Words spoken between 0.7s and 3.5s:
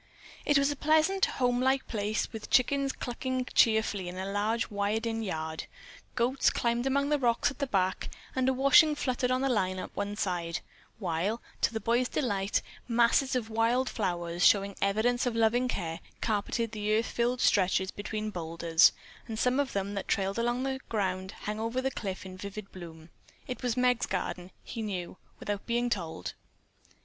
a pleasant, home like place, with chickens clucking